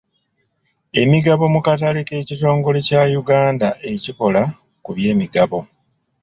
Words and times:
Emigabo 1.01 1.43
mu 1.53 1.59
katale 1.65 1.99
k'ekitongole 2.07 2.79
kya 2.87 3.01
Yuganda 3.13 3.67
ekikola 3.93 4.41
ku 4.83 4.89
by'emigabo. 4.95 5.59